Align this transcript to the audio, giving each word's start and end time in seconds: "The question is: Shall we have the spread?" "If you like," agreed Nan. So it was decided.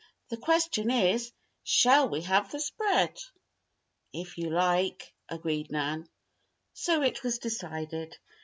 "The 0.29 0.37
question 0.37 0.89
is: 0.89 1.31
Shall 1.61 2.09
we 2.09 2.21
have 2.21 2.49
the 2.51 2.59
spread?" 2.59 3.19
"If 4.11 4.35
you 4.39 4.49
like," 4.49 5.13
agreed 5.29 5.69
Nan. 5.69 6.09
So 6.73 7.03
it 7.03 7.21
was 7.21 7.37
decided. 7.37 8.17